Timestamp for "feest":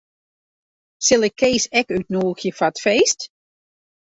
2.85-3.19